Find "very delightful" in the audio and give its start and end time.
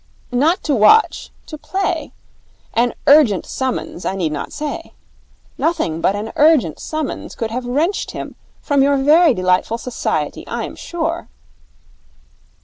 8.97-9.77